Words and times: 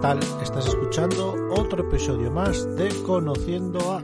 tal? 0.00 0.18
Estás 0.42 0.66
escuchando 0.66 1.34
otro 1.50 1.86
episodio 1.86 2.30
más 2.30 2.64
de 2.76 2.88
Conociendo 3.02 3.78
a 3.92 3.98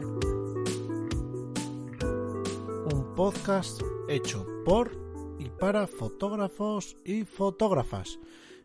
un 2.93 3.15
podcast 3.15 3.81
hecho 4.07 4.45
por 4.63 4.91
y 5.39 5.49
para 5.49 5.87
fotógrafos 5.87 6.97
y 7.03 7.23
fotógrafas. 7.23 8.19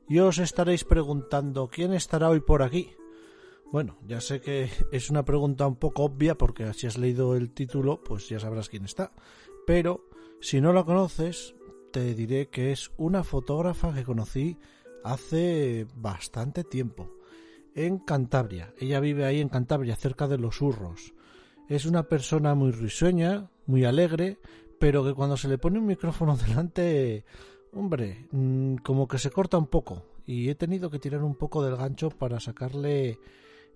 Y 0.08 0.18
os 0.18 0.38
estaréis 0.38 0.84
preguntando 0.84 1.68
quién 1.68 1.94
estará 1.94 2.28
hoy 2.28 2.40
por 2.40 2.62
aquí. 2.62 2.90
Bueno, 3.70 3.96
ya 4.06 4.20
sé 4.20 4.42
que 4.42 4.68
es 4.92 5.08
una 5.08 5.24
pregunta 5.24 5.66
un 5.66 5.76
poco 5.76 6.04
obvia 6.04 6.36
porque 6.36 6.70
si 6.74 6.86
has 6.86 6.98
leído 6.98 7.34
el 7.34 7.54
título, 7.54 8.02
pues 8.04 8.28
ya 8.28 8.40
sabrás 8.40 8.68
quién 8.68 8.84
está. 8.84 9.12
Pero 9.66 10.04
si 10.42 10.60
no 10.60 10.74
la 10.74 10.84
conoces, 10.84 11.54
te 11.92 12.12
diré 12.12 12.50
que 12.50 12.72
es 12.72 12.90
una 12.98 13.24
fotógrafa 13.24 13.94
que 13.94 14.04
conocí 14.04 14.58
hace 15.02 15.86
bastante 15.94 16.62
tiempo 16.62 17.21
en 17.74 17.98
Cantabria. 17.98 18.72
Ella 18.78 19.00
vive 19.00 19.24
ahí 19.24 19.40
en 19.40 19.48
Cantabria, 19.48 19.96
cerca 19.96 20.28
de 20.28 20.38
los 20.38 20.60
Urros. 20.60 21.14
Es 21.68 21.86
una 21.86 22.04
persona 22.04 22.54
muy 22.54 22.72
risueña, 22.72 23.50
muy 23.66 23.84
alegre, 23.84 24.38
pero 24.78 25.04
que 25.04 25.14
cuando 25.14 25.36
se 25.36 25.48
le 25.48 25.58
pone 25.58 25.78
un 25.78 25.86
micrófono 25.86 26.36
delante, 26.46 27.24
hombre, 27.72 28.26
mm, 28.30 28.76
como 28.76 29.08
que 29.08 29.18
se 29.18 29.30
corta 29.30 29.58
un 29.58 29.68
poco. 29.68 30.06
Y 30.26 30.48
he 30.48 30.54
tenido 30.54 30.90
que 30.90 30.98
tirar 30.98 31.22
un 31.22 31.34
poco 31.34 31.64
del 31.64 31.76
gancho 31.76 32.10
para 32.10 32.38
sacarle, 32.40 33.18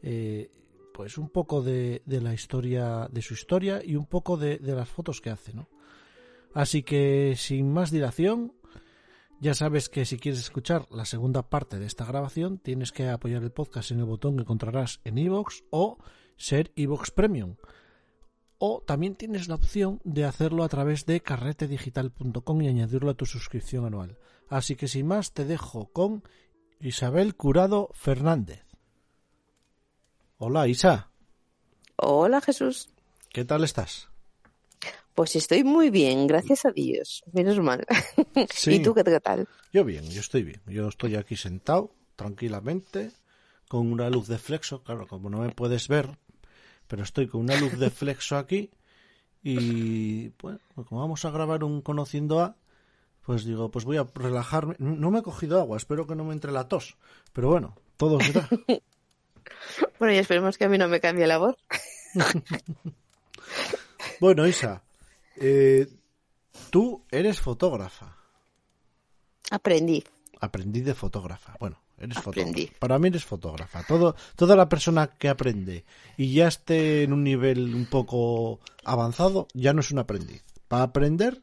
eh, 0.02 0.50
pues 0.92 1.18
un 1.18 1.28
poco 1.28 1.62
de, 1.62 2.02
la 2.06 2.32
historia, 2.32 3.08
de 3.10 3.22
su 3.22 3.34
historia 3.34 3.82
y 3.84 3.96
un 3.96 4.06
poco 4.06 4.36
de, 4.36 4.58
de 4.58 4.74
las 4.74 4.88
fotos 4.88 5.20
que 5.20 5.30
hace, 5.30 5.54
¿no? 5.54 5.68
Así 6.54 6.82
que 6.82 7.34
sin 7.36 7.70
más 7.70 7.90
dilación, 7.90 8.52
ya 9.40 9.54
sabes 9.54 9.88
que 9.88 10.04
si 10.04 10.18
quieres 10.18 10.40
escuchar 10.40 10.86
la 10.90 11.04
segunda 11.04 11.48
parte 11.48 11.78
de 11.78 11.86
esta 11.86 12.04
grabación, 12.04 12.58
tienes 12.58 12.92
que 12.92 13.08
apoyar 13.08 13.42
el 13.42 13.52
podcast 13.52 13.90
en 13.90 13.98
el 13.98 14.04
botón 14.04 14.36
que 14.36 14.42
encontrarás 14.42 15.00
en 15.04 15.18
iVoox 15.18 15.62
o 15.70 15.98
ser 16.36 16.72
iVoox 16.74 17.10
Premium. 17.10 17.56
O 18.58 18.82
también 18.86 19.14
tienes 19.14 19.48
la 19.48 19.56
opción 19.56 20.00
de 20.04 20.24
hacerlo 20.24 20.64
a 20.64 20.68
través 20.68 21.04
de 21.04 21.20
carretedigital.com 21.20 22.62
y 22.62 22.68
añadirlo 22.68 23.10
a 23.10 23.14
tu 23.14 23.26
suscripción 23.26 23.84
anual. 23.84 24.18
Así 24.48 24.76
que 24.76 24.88
sin 24.88 25.06
más 25.06 25.32
te 25.32 25.44
dejo 25.44 25.92
con 25.92 26.22
Isabel 26.80 27.36
Curado 27.36 27.90
Fernández. 27.92 28.64
Hola 30.38 30.68
Isa. 30.68 31.10
Hola 31.96 32.40
Jesús. 32.40 32.90
¿Qué 33.30 33.44
tal 33.44 33.64
estás? 33.64 34.08
Pues 35.16 35.34
estoy 35.34 35.64
muy 35.64 35.88
bien, 35.88 36.26
gracias 36.26 36.66
a 36.66 36.72
Dios. 36.72 37.24
Menos 37.32 37.58
mal. 37.58 37.86
Sí. 38.50 38.74
¿Y 38.74 38.82
tú 38.82 38.92
qué, 38.92 39.02
qué 39.02 39.18
tal? 39.18 39.48
Yo 39.72 39.82
bien, 39.82 40.04
yo 40.10 40.20
estoy 40.20 40.42
bien. 40.42 40.60
Yo 40.66 40.88
estoy 40.88 41.16
aquí 41.16 41.36
sentado, 41.36 41.90
tranquilamente, 42.16 43.12
con 43.66 43.90
una 43.90 44.10
luz 44.10 44.28
de 44.28 44.36
flexo. 44.36 44.82
Claro, 44.82 45.06
como 45.06 45.30
no 45.30 45.38
me 45.38 45.52
puedes 45.52 45.88
ver, 45.88 46.18
pero 46.86 47.02
estoy 47.02 47.28
con 47.28 47.40
una 47.40 47.58
luz 47.58 47.78
de 47.78 47.88
flexo 47.88 48.36
aquí. 48.36 48.70
Y 49.42 50.28
bueno, 50.42 50.60
como 50.86 51.00
vamos 51.00 51.24
a 51.24 51.30
grabar 51.30 51.64
un 51.64 51.80
Conociendo 51.80 52.40
a, 52.40 52.56
pues 53.24 53.46
digo, 53.46 53.70
pues 53.70 53.86
voy 53.86 53.96
a 53.96 54.06
relajarme. 54.14 54.74
No 54.78 55.10
me 55.10 55.20
he 55.20 55.22
cogido 55.22 55.58
agua, 55.58 55.78
espero 55.78 56.06
que 56.06 56.14
no 56.14 56.24
me 56.24 56.34
entre 56.34 56.52
la 56.52 56.68
tos. 56.68 56.98
Pero 57.32 57.48
bueno, 57.48 57.74
todo 57.96 58.20
será. 58.20 58.46
bueno, 59.98 60.12
y 60.12 60.18
esperemos 60.18 60.58
que 60.58 60.66
a 60.66 60.68
mí 60.68 60.76
no 60.76 60.88
me 60.88 61.00
cambie 61.00 61.26
la 61.26 61.38
voz. 61.38 61.56
bueno, 64.20 64.46
Isa, 64.46 64.82
eh, 65.36 65.86
tú 66.70 67.04
eres 67.10 67.40
fotógrafa. 67.40 68.16
Aprendí. 69.50 70.02
Aprendí 70.40 70.80
de 70.80 70.94
fotógrafa. 70.94 71.56
Bueno, 71.60 71.80
eres 71.98 72.16
Aprendí. 72.18 72.62
fotógrafa. 72.62 72.78
Para 72.80 72.98
mí 72.98 73.08
eres 73.08 73.24
fotógrafa. 73.24 73.82
Todo, 73.84 74.16
toda 74.34 74.56
la 74.56 74.68
persona 74.68 75.06
que 75.08 75.28
aprende 75.28 75.84
y 76.16 76.34
ya 76.34 76.48
esté 76.48 77.04
en 77.04 77.12
un 77.12 77.22
nivel 77.24 77.74
un 77.74 77.86
poco 77.86 78.60
avanzado, 78.84 79.48
ya 79.54 79.72
no 79.72 79.80
es 79.80 79.90
un 79.90 79.98
aprendiz. 79.98 80.44
Para 80.68 80.84
aprender 80.84 81.42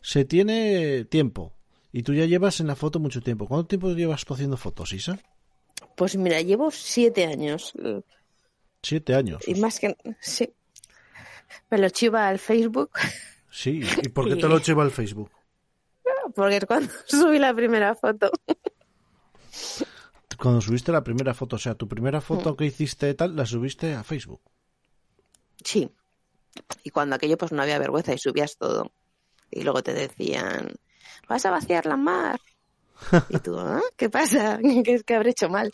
se 0.00 0.24
tiene 0.24 1.04
tiempo. 1.04 1.52
Y 1.92 2.02
tú 2.02 2.12
ya 2.14 2.26
llevas 2.26 2.60
en 2.60 2.66
la 2.66 2.76
foto 2.76 2.98
mucho 3.00 3.20
tiempo. 3.22 3.46
¿Cuánto 3.46 3.66
tiempo 3.68 3.90
llevas 3.92 4.24
tú 4.24 4.34
haciendo 4.34 4.56
fotos, 4.56 4.92
Isa? 4.92 5.18
Pues 5.96 6.16
mira, 6.16 6.40
llevo 6.42 6.70
siete 6.70 7.26
años. 7.26 7.72
Siete 8.82 9.14
años. 9.14 9.46
Y 9.48 9.54
más 9.54 9.80
que... 9.80 9.96
Sí. 10.20 10.50
Me 11.70 11.78
lo 11.78 11.88
chiva 11.90 12.28
al 12.28 12.38
Facebook. 12.38 12.90
Sí, 13.50 13.80
¿y 14.02 14.08
por 14.08 14.28
qué 14.28 14.36
te 14.40 14.48
lo 14.48 14.58
chiva 14.60 14.82
al 14.82 14.90
Facebook? 14.90 15.30
Porque 16.34 16.60
cuando 16.60 16.92
subí 17.06 17.38
la 17.38 17.54
primera 17.54 17.94
foto. 17.94 18.30
Cuando 20.38 20.60
subiste 20.60 20.92
la 20.92 21.02
primera 21.02 21.34
foto, 21.34 21.56
o 21.56 21.58
sea, 21.58 21.74
tu 21.74 21.88
primera 21.88 22.20
foto 22.20 22.56
que 22.56 22.66
hiciste 22.66 23.12
tal, 23.14 23.34
la 23.34 23.44
subiste 23.44 23.94
a 23.94 24.04
Facebook. 24.04 24.40
Sí. 25.64 25.90
Y 26.84 26.90
cuando 26.90 27.16
aquello 27.16 27.36
pues 27.36 27.52
no 27.52 27.62
había 27.62 27.78
vergüenza 27.78 28.12
y 28.12 28.18
subías 28.18 28.56
todo. 28.56 28.92
Y 29.50 29.62
luego 29.62 29.82
te 29.82 29.94
decían, 29.94 30.74
vas 31.28 31.44
a 31.44 31.50
vaciar 31.50 31.86
la 31.86 31.96
mar. 31.96 32.40
Y 33.30 33.38
tú, 33.38 33.58
¿ah? 33.58 33.80
¿qué 33.96 34.08
pasa? 34.08 34.58
¿Qué 34.84 34.94
es 34.94 35.02
que 35.02 35.14
habré 35.14 35.30
hecho 35.30 35.48
mal? 35.48 35.70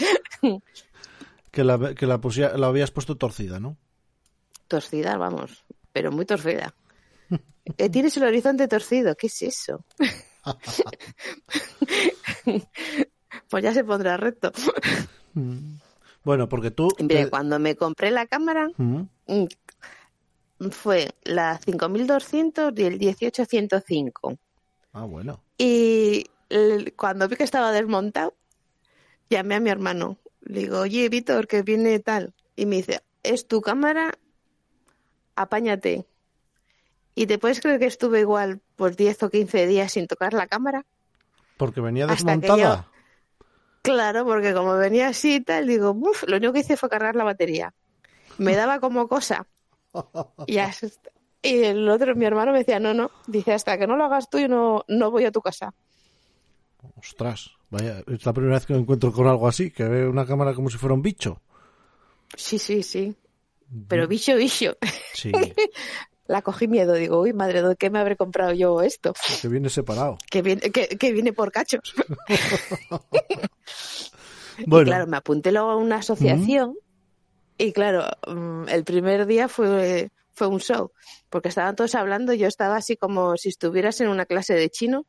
que 1.51 1.65
la, 1.65 1.95
que 1.95 2.07
la, 2.07 2.21
pusia, 2.21 2.57
la 2.57 2.69
habías 2.69 2.91
puesto 2.91 3.17
torcida, 3.17 3.61
¿no? 3.61 3.77
Torcida, 4.69 5.17
vamos, 5.17 5.65
pero 5.93 6.13
muy 6.13 6.27
torcida. 6.27 6.75
Eh, 7.79 7.89
tienes 7.89 8.15
el 8.19 8.25
horizonte 8.25 8.69
torcido, 8.69 9.17
¿qué 9.17 9.29
es 9.29 9.41
eso? 9.41 9.87
pues 13.49 13.65
ya 13.65 13.73
se 13.73 13.85
pondrá 13.85 14.19
recto. 14.19 14.53
Bueno, 16.25 16.47
porque 16.47 16.71
tú... 16.71 16.91
Mire, 16.99 17.31
cuando 17.31 17.59
me 17.59 17.75
compré 17.75 18.11
la 18.11 18.27
cámara, 18.27 18.69
mm. 18.77 19.05
fue 20.71 21.15
la 21.23 21.57
5200 21.57 22.75
y 22.77 22.83
el 22.83 22.99
18105. 22.99 24.37
Ah, 24.93 25.05
bueno. 25.05 25.41
Y 25.57 26.27
cuando 26.97 27.29
vi 27.29 27.37
que 27.37 27.45
estaba 27.45 27.73
desmontado, 27.73 28.35
llamé 29.29 29.57
a 29.57 29.61
mi 29.61 29.71
hermano. 29.71 30.19
Le 30.43 30.61
digo, 30.61 30.81
oye, 30.81 31.09
Víctor, 31.09 31.47
que 31.47 31.63
viene 31.63 31.99
tal. 31.99 32.35
Y 32.57 32.67
me 32.67 32.77
dice, 32.77 33.03
¿es 33.23 33.49
tu 33.49 33.61
cámara? 33.61 34.15
Apáñate. 35.37 36.07
Y 37.15 37.27
te 37.27 37.39
puedes 37.39 37.61
creer 37.61 37.79
que 37.79 37.87
estuve 37.87 38.21
igual 38.21 38.61
por 38.77 38.97
10 38.97 39.23
o 39.23 39.31
15 39.31 39.67
días 39.67 39.93
sin 39.93 40.07
tocar 40.07 40.33
la 40.33 40.47
cámara. 40.47 40.85
Porque 41.57 41.81
venía 41.81 42.07
desmontada. 42.07 42.89
Claro, 43.83 44.25
porque 44.25 44.55
como 44.55 44.77
venía 44.77 45.09
así 45.09 45.37
y 45.37 45.41
tal, 45.41 45.67
digo, 45.67 45.91
uff, 45.91 46.25
lo 46.27 46.39
único 46.39 46.55
que 46.55 46.61
hice 46.61 46.77
fue 46.77 46.89
cargar 46.89 47.15
la 47.17 47.25
batería. 47.25 47.75
Me 48.39 48.57
daba 48.57 48.81
como 48.81 49.07
cosa. 49.09 49.47
y, 50.47 50.59
y 51.43 51.65
el 51.65 51.89
otro, 51.89 52.17
mi 52.17 52.25
hermano 52.25 52.53
me 52.53 52.59
decía, 52.59 52.81
no, 52.81 52.95
no, 52.95 53.11
dice, 53.27 53.53
hasta 53.53 53.79
que 53.79 53.87
no 53.87 53.97
lo 53.97 54.05
hagas 54.05 54.31
tú, 54.31 54.39
yo 54.39 54.49
no, 54.49 54.85
no 54.89 55.11
voy 55.11 55.27
a 55.27 55.31
tu 55.31 55.41
casa. 55.43 55.75
Ostras, 56.99 57.51
vaya, 57.71 58.03
es 58.07 58.25
la 58.25 58.33
primera 58.33 58.57
vez 58.57 58.67
que 58.67 58.73
me 58.73 58.81
encuentro 58.81 59.13
con 59.13 59.27
algo 59.27 59.47
así, 59.47 59.71
que 59.71 59.85
ve 59.85 60.09
una 60.09 60.27
cámara 60.27 60.55
como 60.55 60.71
si 60.71 60.79
fuera 60.79 60.95
un 60.95 61.03
bicho. 61.03 61.41
Sí, 62.37 62.59
sí, 62.59 62.83
sí. 62.83 63.15
Pero 63.89 64.09
bicho, 64.09 64.37
bicho. 64.37 64.77
Sí. 65.13 65.33
La 66.27 66.41
cogí 66.41 66.69
miedo, 66.69 66.95
digo, 66.95 67.21
uy, 67.21 67.35
madre, 67.35 67.63
¿de 67.63 67.77
qué 67.77 67.91
me 67.91 67.99
habré 67.99 68.17
comprado 68.17 68.55
yo 68.55 68.81
esto? 68.81 69.13
Que 69.43 69.49
viene 69.49 69.69
separado. 69.69 70.17
Que 70.31 70.41
viene, 70.41 70.73
que, 70.73 70.89
que 70.89 71.13
viene 71.13 71.35
por 71.35 71.53
cachos. 71.53 71.93
bueno. 74.67 74.87
Y 74.87 74.91
claro, 74.91 75.07
me 75.07 75.19
apunté 75.19 75.53
luego 75.53 75.71
a 75.71 75.77
una 75.77 75.97
asociación 75.97 76.79
Y 77.59 77.73
claro, 77.73 78.07
mm, 78.27 78.71
el 78.71 78.85
primer 78.85 79.27
día 79.27 79.49
fue, 79.49 80.13
fue 80.33 80.47
un 80.47 80.61
show, 80.61 80.93
porque 81.29 81.51
estaban 81.51 81.77
todos 81.77 81.95
hablando, 81.95 82.33
yo 82.33 82.49
estaba 82.49 82.77
así 82.77 82.97
como 82.97 83.37
si 83.37 83.51
estuvieras 83.51 84.01
en 84.01 84.09
una 84.09 84.25
clase 84.25 84.55
de 84.55 84.71
chino, 84.71 85.05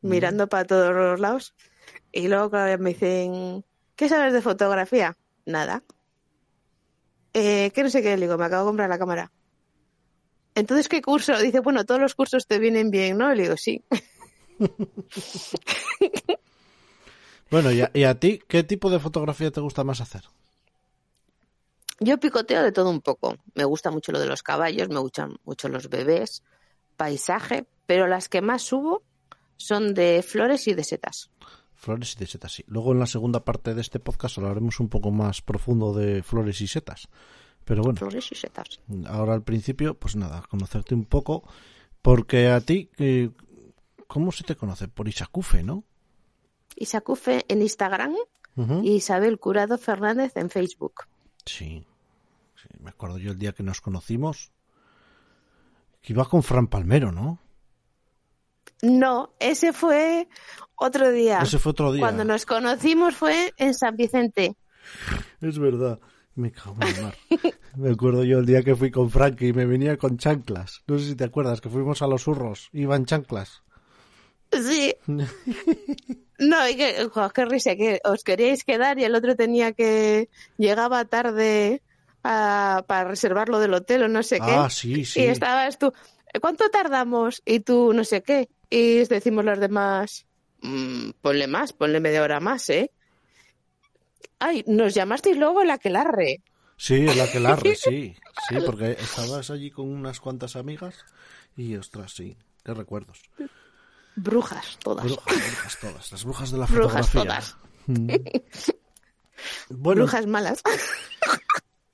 mirando 0.00 0.48
para 0.48 0.64
todos 0.64 0.92
los 0.92 1.20
lados, 1.20 1.54
y 2.10 2.26
luego 2.26 2.50
claro, 2.50 2.76
me 2.82 2.90
dicen, 2.90 3.64
¿qué 3.94 4.08
sabes 4.08 4.32
de 4.32 4.42
fotografía? 4.42 5.16
Nada. 5.46 5.84
Eh, 7.32 7.70
¿Qué 7.74 7.82
no 7.82 7.90
sé 7.90 8.02
qué? 8.02 8.16
Le 8.16 8.26
digo, 8.26 8.38
me 8.38 8.46
acabo 8.46 8.64
de 8.64 8.68
comprar 8.68 8.88
la 8.88 8.98
cámara. 8.98 9.32
Entonces, 10.54 10.88
¿qué 10.88 11.00
curso? 11.00 11.38
Dice, 11.38 11.60
bueno, 11.60 11.84
todos 11.84 12.00
los 12.00 12.14
cursos 12.14 12.46
te 12.46 12.58
vienen 12.58 12.90
bien, 12.90 13.18
¿no? 13.18 13.32
Le 13.34 13.44
digo, 13.44 13.56
sí. 13.56 13.84
Bueno, 17.50 17.72
¿y 17.72 17.80
a, 17.80 17.90
y 17.92 18.04
a 18.04 18.14
ti 18.14 18.40
qué 18.46 18.62
tipo 18.62 18.90
de 18.90 19.00
fotografía 19.00 19.50
te 19.50 19.60
gusta 19.60 19.82
más 19.82 20.00
hacer? 20.00 20.22
Yo 21.98 22.18
picoteo 22.18 22.62
de 22.62 22.72
todo 22.72 22.88
un 22.90 23.00
poco. 23.00 23.36
Me 23.54 23.64
gusta 23.64 23.90
mucho 23.90 24.12
lo 24.12 24.20
de 24.20 24.26
los 24.26 24.42
caballos, 24.42 24.88
me 24.88 25.00
gustan 25.00 25.36
mucho 25.44 25.68
los 25.68 25.88
bebés, 25.90 26.44
paisaje, 26.96 27.66
pero 27.86 28.06
las 28.06 28.28
que 28.28 28.40
más 28.40 28.62
subo 28.62 29.02
son 29.56 29.94
de 29.94 30.22
flores 30.26 30.66
y 30.68 30.74
de 30.74 30.84
setas. 30.84 31.30
Flores 31.80 32.14
y 32.14 32.18
de 32.18 32.26
setas, 32.26 32.52
sí. 32.52 32.64
Luego 32.66 32.92
en 32.92 32.98
la 32.98 33.06
segunda 33.06 33.42
parte 33.42 33.74
de 33.74 33.80
este 33.80 34.00
podcast 34.00 34.36
hablaremos 34.36 34.80
un 34.80 34.90
poco 34.90 35.10
más 35.10 35.40
profundo 35.40 35.94
de 35.94 36.22
flores 36.22 36.60
y 36.60 36.66
setas. 36.66 37.08
Pero 37.64 37.82
bueno, 37.82 37.96
Flores 37.96 38.30
y 38.32 38.34
setas. 38.34 38.80
ahora 39.06 39.32
al 39.32 39.42
principio, 39.42 39.94
pues 39.94 40.14
nada, 40.14 40.42
conocerte 40.50 40.94
un 40.94 41.06
poco, 41.06 41.42
porque 42.02 42.48
a 42.48 42.60
ti, 42.60 42.90
eh, 42.98 43.30
¿cómo 44.06 44.30
se 44.30 44.44
te 44.44 44.56
conoce? 44.56 44.88
Por 44.88 45.08
Isacufe, 45.08 45.62
¿no? 45.62 45.84
Isacufe 46.76 47.46
en 47.48 47.62
Instagram 47.62 48.14
y 48.82 48.96
Isabel 48.96 49.38
Curado 49.38 49.78
Fernández 49.78 50.36
en 50.36 50.50
Facebook. 50.50 51.04
Sí. 51.46 51.86
sí, 52.56 52.68
me 52.78 52.90
acuerdo 52.90 53.16
yo 53.16 53.30
el 53.32 53.38
día 53.38 53.52
que 53.52 53.62
nos 53.62 53.80
conocimos, 53.80 54.52
que 56.02 56.12
iba 56.12 56.26
con 56.26 56.42
Fran 56.42 56.66
Palmero, 56.66 57.10
¿no? 57.10 57.38
No, 58.82 59.34
ese 59.38 59.72
fue 59.72 60.28
otro 60.76 61.10
día. 61.10 61.40
Ese 61.42 61.58
fue 61.58 61.70
otro 61.72 61.92
día. 61.92 62.00
Cuando 62.00 62.24
nos 62.24 62.46
conocimos 62.46 63.14
fue 63.14 63.52
en 63.56 63.74
San 63.74 63.96
Vicente. 63.96 64.56
Es 65.40 65.58
verdad. 65.58 65.98
Me 66.36 66.52
cago 66.52 66.76
en 66.80 66.92
la 66.94 67.02
mar. 67.02 67.14
Me 67.76 67.90
acuerdo 67.90 68.24
yo 68.24 68.38
el 68.38 68.46
día 68.46 68.62
que 68.62 68.76
fui 68.76 68.90
con 68.90 69.10
Frankie 69.10 69.48
y 69.48 69.52
me 69.52 69.66
venía 69.66 69.96
con 69.98 70.16
chanclas. 70.16 70.82
No 70.86 70.98
sé 70.98 71.06
si 71.08 71.16
te 71.16 71.24
acuerdas 71.24 71.60
que 71.60 71.68
fuimos 71.68 72.00
a 72.02 72.06
los 72.06 72.26
hurros. 72.28 72.68
Iban 72.72 73.04
chanclas. 73.04 73.62
Sí. 74.52 74.94
No, 76.38 76.66
y 76.66 76.74
que, 76.74 77.04
jo, 77.12 77.28
qué 77.30 77.44
risa, 77.44 77.76
que 77.76 78.00
os 78.02 78.24
queríais 78.24 78.64
quedar 78.64 78.98
y 78.98 79.04
el 79.04 79.14
otro 79.14 79.36
tenía 79.36 79.72
que. 79.72 80.30
Llegaba 80.56 81.04
tarde 81.04 81.82
a- 82.22 82.82
para 82.86 83.10
reservar 83.10 83.50
lo 83.50 83.58
del 83.58 83.74
hotel 83.74 84.04
o 84.04 84.08
no 84.08 84.22
sé 84.22 84.36
qué. 84.36 84.50
Ah, 84.50 84.70
sí, 84.70 85.04
sí. 85.04 85.20
Y 85.20 85.24
estabas 85.24 85.78
tú, 85.78 85.92
¿cuánto 86.40 86.70
tardamos? 86.70 87.42
Y 87.44 87.60
tú, 87.60 87.92
no 87.92 88.04
sé 88.04 88.22
qué. 88.22 88.48
Y 88.70 89.04
decimos 89.04 89.44
los 89.44 89.58
demás, 89.58 90.24
"Mm, 90.62 91.10
ponle 91.20 91.46
más, 91.48 91.72
ponle 91.72 92.00
media 92.00 92.22
hora 92.22 92.38
más, 92.40 92.70
¿eh? 92.70 92.90
Ay, 94.38 94.64
nos 94.66 94.94
llamasteis 94.94 95.36
luego 95.36 95.60
el 95.62 95.70
aquelarre. 95.70 96.40
Sí, 96.76 96.94
el 97.06 97.20
aquelarre, 97.20 97.74
sí. 97.76 98.14
Sí, 98.48 98.56
porque 98.64 98.92
estabas 98.92 99.50
allí 99.50 99.70
con 99.70 99.86
unas 99.88 100.18
cuantas 100.18 100.56
amigas 100.56 101.04
y, 101.56 101.76
ostras, 101.76 102.12
sí. 102.14 102.36
Qué 102.64 102.72
recuerdos. 102.72 103.20
Brujas, 104.16 104.78
todas. 104.82 105.04
Brujas, 105.04 105.36
brujas 105.36 105.78
todas. 105.78 106.12
Las 106.12 106.24
brujas 106.24 106.50
de 106.50 106.58
la 106.58 106.66
Brujas 106.66 107.10
fotografía. 107.10 107.40
Mm. 107.86 108.06
todas. 108.06 108.74
Bueno, 109.68 110.02
Brujas 110.02 110.26
malas. 110.26 110.62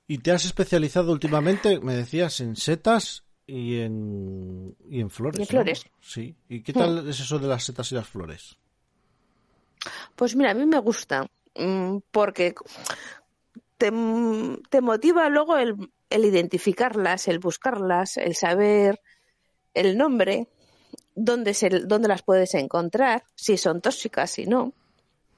y 0.07 0.17
te 0.19 0.31
has 0.31 0.45
especializado 0.45 1.11
últimamente, 1.11 1.79
me 1.79 1.93
decías, 1.95 2.39
en 2.39 2.55
setas 2.55 3.23
y 3.47 3.79
en, 3.79 4.75
y 4.89 4.99
en 4.99 5.09
flores. 5.09 5.39
Y 5.39 5.41
en 5.41 5.45
¿no? 5.45 5.49
flores. 5.49 5.85
Sí. 6.01 6.35
¿Y 6.49 6.61
qué 6.61 6.73
tal 6.73 7.07
es 7.09 7.19
eso 7.19 7.39
de 7.39 7.47
las 7.47 7.63
setas 7.63 7.91
y 7.91 7.95
las 7.95 8.07
flores? 8.07 8.57
Pues 10.15 10.35
mira, 10.35 10.51
a 10.51 10.53
mí 10.53 10.65
me 10.65 10.79
gusta, 10.79 11.29
mm, 11.55 11.97
porque 12.11 12.53
te, 13.77 13.91
te 14.69 14.81
motiva 14.81 15.29
luego 15.29 15.57
el, 15.57 15.75
el 16.09 16.25
identificarlas, 16.25 17.27
el 17.27 17.39
buscarlas, 17.39 18.17
el 18.17 18.35
saber 18.35 18.99
el 19.73 19.97
nombre, 19.97 20.47
dónde, 21.15 21.53
se, 21.53 21.69
dónde 21.69 22.07
las 22.07 22.23
puedes 22.23 22.53
encontrar, 22.55 23.23
si 23.35 23.57
son 23.57 23.79
tóxicas, 23.79 24.31
si 24.31 24.45
no. 24.45 24.73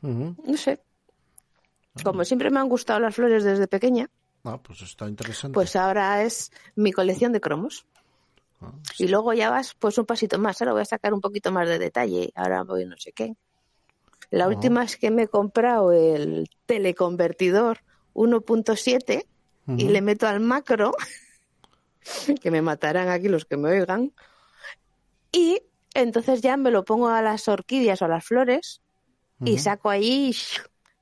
No 0.01 0.57
sé. 0.57 0.79
Como 2.03 2.23
siempre 2.23 2.49
me 2.49 2.59
han 2.59 2.69
gustado 2.69 3.01
las 3.01 3.13
flores 3.13 3.43
desde 3.43 3.67
pequeña, 3.67 4.09
Ah, 4.45 4.57
pues 4.57 4.81
está 4.81 5.05
interesante. 5.09 5.53
pues 5.53 5.75
ahora 5.75 6.23
es 6.23 6.53
mi 6.75 6.93
colección 6.93 7.33
de 7.33 7.41
cromos. 7.41 7.85
Y 8.97 9.07
luego 9.07 9.33
ya 9.33 9.49
vas 9.49 9.75
pues 9.77 9.97
un 9.97 10.05
pasito 10.05 10.39
más. 10.39 10.61
Ahora 10.61 10.73
voy 10.73 10.81
a 10.81 10.85
sacar 10.85 11.13
un 11.13 11.21
poquito 11.21 11.51
más 11.51 11.67
de 11.67 11.79
detalle. 11.79 12.31
Ahora 12.35 12.63
voy 12.63 12.85
no 12.85 12.97
sé 12.97 13.11
qué. 13.13 13.35
La 14.31 14.47
última 14.47 14.83
es 14.83 14.97
que 14.97 15.09
me 15.11 15.23
he 15.23 15.27
comprado 15.27 15.91
el 15.91 16.49
teleconvertidor 16.65 17.79
1.7 18.13 19.25
y 19.77 19.87
le 19.89 20.01
meto 20.01 20.27
al 20.27 20.39
macro, 20.39 20.93
que 22.41 22.51
me 22.51 22.61
matarán 22.61 23.09
aquí 23.09 23.27
los 23.27 23.45
que 23.45 23.57
me 23.57 23.69
oigan. 23.69 24.13
Y 25.31 25.61
entonces 25.93 26.41
ya 26.41 26.57
me 26.57 26.71
lo 26.71 26.83
pongo 26.85 27.09
a 27.09 27.21
las 27.21 27.47
orquídeas 27.47 28.01
o 28.01 28.05
a 28.05 28.09
las 28.09 28.25
flores 28.25 28.81
y 29.45 29.57
saco 29.59 29.89
ahí 29.89 30.35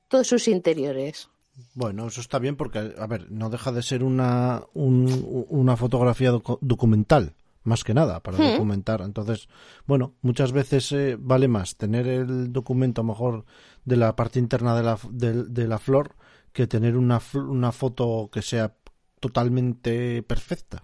todos 0.08 0.26
sus 0.28 0.48
interiores. 0.48 1.28
Bueno, 1.74 2.06
eso 2.06 2.20
está 2.20 2.38
bien 2.38 2.56
porque, 2.56 2.94
a 2.96 3.06
ver, 3.06 3.30
no 3.30 3.50
deja 3.50 3.72
de 3.72 3.82
ser 3.82 4.04
una, 4.04 4.62
un- 4.74 5.46
una 5.48 5.76
fotografía 5.76 6.30
docu- 6.32 6.58
documental, 6.60 7.34
más 7.68 7.84
que 7.84 7.94
nada, 7.94 8.20
para 8.20 8.38
Hmm. 8.38 8.50
documentar. 8.52 9.00
Entonces, 9.02 9.48
bueno, 9.86 10.14
muchas 10.22 10.52
veces 10.52 10.90
eh, 10.92 11.16
vale 11.18 11.48
más 11.48 11.76
tener 11.76 12.08
el 12.08 12.52
documento 12.52 13.00
a 13.00 13.04
lo 13.04 13.08
mejor 13.12 13.44
de 13.84 13.96
la 13.96 14.16
parte 14.16 14.38
interna 14.40 14.76
de 14.76 14.82
la, 14.82 14.98
de, 15.10 15.44
de 15.44 15.68
la 15.68 15.78
flor 15.78 16.16
que 16.52 16.66
tener 16.66 16.96
una, 16.96 17.20
una 17.34 17.72
foto 17.72 18.28
que 18.32 18.42
sea 18.42 18.74
totalmente 19.20 20.22
perfecta. 20.22 20.82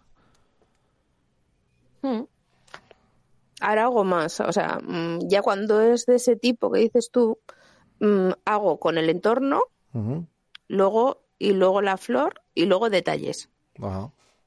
Mm. 2.02 2.24
Ahora 3.60 3.84
hago 3.84 4.04
más, 4.04 4.40
o 4.40 4.52
sea, 4.52 4.78
mm, 4.82 5.28
ya 5.28 5.40
cuando 5.42 5.80
es 5.80 6.06
de 6.06 6.16
ese 6.16 6.36
tipo 6.36 6.70
que 6.70 6.80
dices 6.80 7.10
tú, 7.10 7.38
mm, 8.00 8.30
hago 8.44 8.78
con 8.78 8.98
el 8.98 9.08
entorno, 9.08 9.62
luego 10.68 11.24
y 11.38 11.52
luego 11.52 11.80
la 11.80 11.96
flor 11.96 12.42
y 12.54 12.66
luego 12.66 12.90
detalles. 12.90 13.48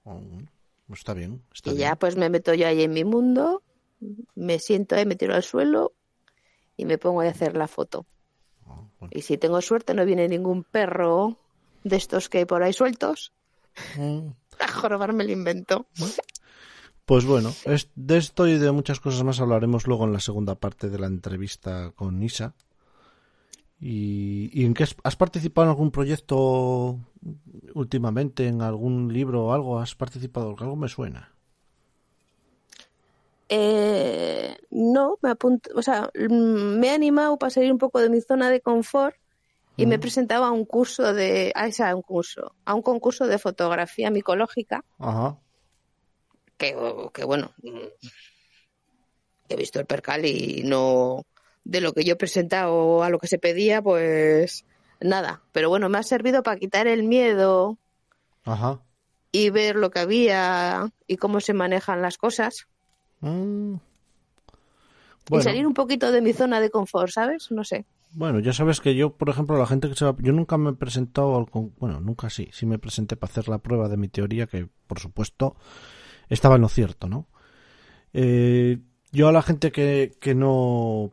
Ujú. 0.06 0.48
Está 0.94 1.14
bien. 1.14 1.44
Está 1.54 1.70
y 1.72 1.74
bien. 1.76 1.88
ya 1.90 1.96
pues 1.96 2.16
me 2.16 2.30
meto 2.30 2.54
yo 2.54 2.68
ahí 2.68 2.82
en 2.84 2.92
mi 2.94 3.04
mundo, 3.04 3.62
me 4.36 4.60
siento 4.60 4.96
ahí, 4.96 5.06
me 5.06 5.16
tiro 5.16 5.36
al 5.36 5.44
suelo 5.44 5.94
y 6.78 6.86
me 6.86 6.98
pongo 6.98 7.22
a 7.22 7.26
hacer 7.28 7.58
la 7.58 7.68
foto. 7.68 8.06
Ah, 8.66 8.82
bueno. 9.00 9.12
Y 9.14 9.22
si 9.24 9.38
tengo 9.38 9.62
suerte 9.62 9.94
no 9.94 10.06
viene 10.06 10.28
ningún 10.28 10.64
perro 10.64 11.38
de 11.84 11.96
estos 11.96 12.30
que 12.30 12.40
hay 12.40 12.46
por 12.46 12.64
ahí 12.64 12.74
sueltos 12.74 13.34
Mm. 13.96 14.30
a 14.60 14.68
jorobarme 14.72 15.24
el 15.24 15.30
invento. 15.32 15.86
Pues 17.06 17.26
bueno, 17.26 17.54
es- 17.66 17.90
de 17.96 18.18
esto 18.18 18.48
y 18.48 18.58
de 18.58 18.72
muchas 18.72 19.00
cosas 19.00 19.24
más 19.24 19.40
hablaremos 19.40 19.88
luego 19.88 20.06
en 20.06 20.14
la 20.14 20.20
segunda 20.20 20.56
parte 20.56 20.90
de 20.90 21.00
la 21.00 21.08
entrevista 21.08 21.92
con 21.96 22.22
Isa. 22.24 22.54
¿Y, 23.80 24.50
y 24.54 24.66
en 24.66 24.74
qué 24.74 24.84
has, 25.04 25.16
participado 25.16 25.66
en 25.66 25.70
algún 25.70 25.92
proyecto 25.92 27.00
últimamente, 27.76 28.48
en 28.48 28.62
algún 28.62 29.14
libro 29.14 29.46
o 29.46 29.54
algo? 29.54 29.80
¿Has 29.80 29.96
participado? 29.96 30.56
Algo 30.60 30.76
me 30.76 30.88
suena. 30.88 31.34
Eh, 33.50 34.58
no, 34.72 35.18
me 35.22 35.30
apunto, 35.30 35.70
o 35.76 35.82
sea, 35.82 36.10
mm, 36.14 36.80
me 36.80 36.88
he 36.88 36.92
animado 36.92 37.38
para 37.38 37.50
salir 37.50 37.72
un 37.72 37.78
poco 37.78 38.02
de 38.02 38.10
mi 38.10 38.20
zona 38.20 38.50
de 38.50 38.62
confort 38.62 39.16
y 39.78 39.86
me 39.86 39.96
he 39.96 40.00
presentado 40.00 40.44
a 40.44 40.52
un 40.52 40.66
curso 40.66 41.14
de, 41.14 41.54
a 41.56 41.68
esa, 41.68 41.96
un 41.96 42.02
curso, 42.02 42.56
a 42.66 42.74
un 42.74 42.82
concurso 42.82 43.28
de 43.28 43.38
fotografía 43.38 44.10
micológica, 44.10 44.84
Ajá. 44.98 45.40
que, 46.58 46.76
que 47.14 47.24
bueno, 47.24 47.54
mm, 47.62 47.88
he 49.50 49.56
visto 49.56 49.80
el 49.80 49.86
percal 49.86 50.26
y 50.26 50.64
no, 50.66 51.24
de 51.70 51.82
lo 51.82 51.92
que 51.94 52.04
yo 52.04 52.14
he 52.14 52.18
presentado 52.18 53.04
a 53.04 53.10
lo 53.10 53.20
que 53.20 53.28
se 53.28 53.38
pedía, 53.38 53.82
pues 53.82 54.66
nada, 55.02 55.42
pero 55.52 55.70
bueno, 55.70 55.90
me 55.90 55.98
ha 55.98 56.04
servido 56.04 56.42
para 56.44 56.58
quitar 56.58 56.88
el 56.88 57.04
miedo 57.04 57.78
Ajá. 58.46 58.80
y 59.32 59.50
ver 59.50 59.76
lo 59.76 59.92
que 59.92 60.00
había 60.00 60.90
y 61.08 61.18
cómo 61.18 61.40
se 61.42 61.54
manejan 61.54 62.02
las 62.02 62.18
cosas 62.18 62.68
Mm. 63.20 63.76
y 65.32 65.42
salir 65.42 65.66
un 65.68 65.74
poquito 65.74 66.12
de 66.12 66.22
mi 66.22 66.34
zona 66.34 66.60
de 66.62 66.70
confort, 66.70 67.12
¿sabes? 67.12 67.52
No 67.52 67.64
sé. 67.64 67.86
bueno, 68.14 68.40
ya 68.40 68.54
sabes 68.54 68.80
que 68.80 68.96
yo, 68.96 69.10
por 69.18 69.30
ejemplo, 69.30 69.58
la 69.58 69.66
gente 69.66 69.90
que 69.90 69.96
se 69.96 70.06
va... 70.06 70.16
Yo 70.20 70.32
nunca 70.34 70.58
me 70.58 70.70
he 70.70 70.74
presentado 70.74 71.36
al... 71.38 71.50
con- 71.50 71.74
Bueno, 71.80 72.00
nunca 72.00 72.30
sí. 72.30 72.48
Sí 72.54 72.66
me 72.66 72.80
presenté 72.80 73.16
para 73.18 73.32
hacer 73.32 73.50
la 73.50 73.58
prueba 73.58 73.90
de 73.90 73.98
mi 73.98 74.08
teoría, 74.08 74.48
que 74.48 74.68
por 74.88 75.00
supuesto 75.00 75.56
estaba 76.30 76.56
en 76.56 76.62
lo 76.62 76.70
cierto, 76.70 77.10
¿no? 77.10 77.28
Eh, 78.14 78.78
yo 79.12 79.28
a 79.28 79.32
la 79.32 79.42
gente 79.42 79.72
que, 79.72 80.16
que 80.22 80.34
no... 80.36 81.12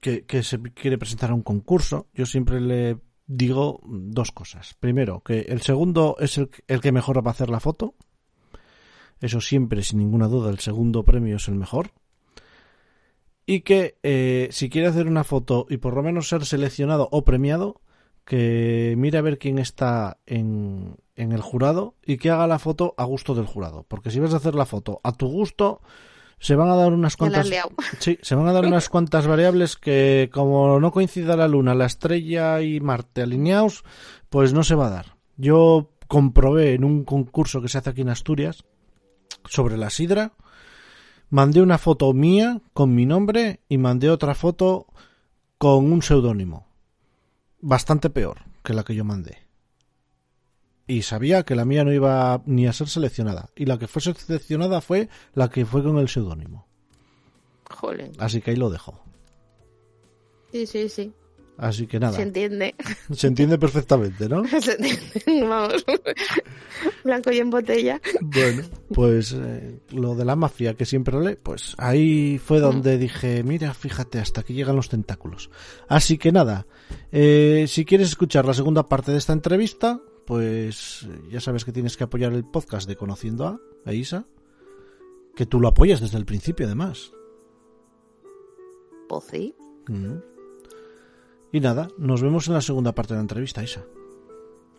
Que, 0.00 0.42
se 0.42 0.58
quiere 0.72 0.96
presentar 0.96 1.30
a 1.30 1.34
un 1.34 1.42
concurso, 1.42 2.08
yo 2.14 2.24
siempre 2.24 2.60
le 2.60 2.98
digo 3.26 3.80
dos 3.84 4.32
cosas. 4.32 4.74
Primero, 4.80 5.22
que 5.22 5.40
el 5.40 5.60
segundo 5.60 6.16
es 6.18 6.38
el, 6.38 6.50
el 6.68 6.80
que 6.80 6.92
mejor 6.92 7.24
va 7.24 7.30
a 7.30 7.34
hacer 7.34 7.50
la 7.50 7.60
foto. 7.60 7.94
Eso 9.20 9.40
siempre, 9.40 9.82
sin 9.82 9.98
ninguna 9.98 10.28
duda, 10.28 10.50
el 10.50 10.58
segundo 10.58 11.04
premio 11.04 11.36
es 11.36 11.48
el 11.48 11.54
mejor. 11.54 11.92
Y 13.44 13.60
que 13.60 13.98
eh, 14.02 14.48
si 14.52 14.70
quiere 14.70 14.88
hacer 14.88 15.06
una 15.06 15.24
foto 15.24 15.66
y 15.68 15.78
por 15.78 15.94
lo 15.94 16.02
menos 16.02 16.28
ser 16.28 16.46
seleccionado 16.46 17.08
o 17.10 17.24
premiado, 17.24 17.80
que 18.24 18.94
mire 18.96 19.18
a 19.18 19.22
ver 19.22 19.38
quién 19.38 19.58
está 19.58 20.18
en, 20.24 20.96
en 21.16 21.32
el 21.32 21.40
jurado 21.40 21.96
y 22.06 22.16
que 22.16 22.30
haga 22.30 22.46
la 22.46 22.58
foto 22.58 22.94
a 22.96 23.04
gusto 23.04 23.34
del 23.34 23.46
jurado. 23.46 23.84
Porque 23.88 24.10
si 24.10 24.20
vas 24.20 24.34
a 24.34 24.36
hacer 24.36 24.54
la 24.54 24.66
foto 24.66 25.00
a 25.02 25.12
tu 25.12 25.26
gusto, 25.26 25.80
se 26.40 26.56
van 26.56 26.70
a 26.70 26.74
dar 26.74 26.92
unas 26.92 27.16
cuantas 27.16 27.48
sí, 27.98 28.18
se 28.22 28.34
van 28.34 28.48
a 28.48 28.52
dar 28.52 28.64
unas 28.64 28.88
cuantas 28.88 29.26
variables 29.26 29.76
que 29.76 30.30
como 30.32 30.80
no 30.80 30.90
coincida 30.90 31.36
la 31.36 31.46
luna, 31.46 31.74
la 31.74 31.84
estrella 31.84 32.62
y 32.62 32.80
Marte 32.80 33.22
alineados, 33.22 33.84
pues 34.30 34.54
no 34.54 34.64
se 34.64 34.74
va 34.74 34.86
a 34.86 34.90
dar. 34.90 35.16
Yo 35.36 35.90
comprobé 36.08 36.74
en 36.74 36.84
un 36.84 37.04
concurso 37.04 37.60
que 37.60 37.68
se 37.68 37.78
hace 37.78 37.90
aquí 37.90 38.00
en 38.00 38.08
Asturias 38.08 38.64
sobre 39.44 39.76
la 39.76 39.90
sidra, 39.90 40.32
mandé 41.28 41.60
una 41.60 41.76
foto 41.76 42.12
mía 42.14 42.62
con 42.72 42.94
mi 42.94 43.04
nombre 43.04 43.60
y 43.68 43.76
mandé 43.76 44.10
otra 44.10 44.34
foto 44.34 44.86
con 45.58 45.92
un 45.92 46.02
seudónimo. 46.02 46.66
Bastante 47.60 48.08
peor 48.08 48.38
que 48.64 48.72
la 48.72 48.82
que 48.82 48.94
yo 48.94 49.04
mandé. 49.04 49.49
Y 50.90 51.02
sabía 51.02 51.44
que 51.44 51.54
la 51.54 51.64
mía 51.64 51.84
no 51.84 51.92
iba 51.92 52.42
ni 52.46 52.66
a 52.66 52.72
ser 52.72 52.88
seleccionada. 52.88 53.50
Y 53.54 53.66
la 53.66 53.78
que 53.78 53.86
fue 53.86 54.02
seleccionada 54.02 54.80
fue 54.80 55.08
la 55.34 55.48
que 55.48 55.64
fue 55.64 55.84
con 55.84 55.98
el 55.98 56.08
seudónimo. 56.08 56.66
Jolín. 57.70 58.10
Así 58.18 58.40
que 58.40 58.50
ahí 58.50 58.56
lo 58.56 58.70
dejo. 58.70 59.00
Sí, 60.50 60.66
sí, 60.66 60.88
sí. 60.88 61.12
Así 61.58 61.86
que 61.86 62.00
nada, 62.00 62.16
Se 62.16 62.22
entiende. 62.22 62.74
se 63.14 63.28
entiende 63.28 63.56
perfectamente, 63.56 64.28
¿no? 64.28 64.42
Se 64.60 64.72
entiende. 64.72 65.46
Vamos. 65.46 65.84
Blanco 67.04 67.30
y 67.30 67.38
en 67.38 67.50
botella. 67.50 68.00
Bueno, 68.20 68.64
pues 68.92 69.32
eh, 69.32 69.78
lo 69.90 70.16
de 70.16 70.24
la 70.24 70.34
mafia 70.34 70.74
que 70.74 70.86
siempre 70.86 71.20
lee, 71.20 71.36
pues 71.40 71.76
ahí 71.78 72.38
fue 72.38 72.58
donde 72.58 72.98
dije, 72.98 73.44
mira, 73.44 73.74
fíjate, 73.74 74.18
hasta 74.18 74.40
aquí 74.40 74.54
llegan 74.54 74.74
los 74.74 74.88
tentáculos. 74.88 75.50
Así 75.86 76.18
que 76.18 76.32
nada, 76.32 76.66
eh, 77.12 77.66
si 77.68 77.84
quieres 77.84 78.08
escuchar 78.08 78.44
la 78.44 78.54
segunda 78.54 78.88
parte 78.88 79.12
de 79.12 79.18
esta 79.18 79.34
entrevista, 79.34 80.00
pues 80.30 81.08
ya 81.28 81.40
sabes 81.40 81.64
que 81.64 81.72
tienes 81.72 81.96
que 81.96 82.04
apoyar 82.04 82.32
el 82.34 82.44
podcast 82.44 82.86
de 82.86 82.94
Conociendo 82.94 83.48
a, 83.48 83.60
a 83.84 83.92
Isa, 83.92 84.26
que 85.34 85.44
tú 85.44 85.58
lo 85.58 85.66
apoyas 85.66 86.00
desde 86.00 86.18
el 86.18 86.24
principio 86.24 86.66
además. 86.66 87.10
Pues 89.08 89.24
sí. 89.24 89.56
Mm. 89.88 90.18
Y 91.50 91.58
nada, 91.58 91.88
nos 91.98 92.22
vemos 92.22 92.46
en 92.46 92.54
la 92.54 92.60
segunda 92.60 92.94
parte 92.94 93.12
de 93.12 93.18
la 93.18 93.22
entrevista, 93.22 93.64
Isa. 93.64 93.84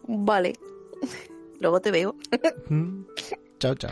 Vale. 0.07 0.53
Luego 1.59 1.81
te 1.81 1.91
veo. 1.91 2.15
Mm. 2.69 3.01
Chao, 3.59 3.75
chao. 3.75 3.91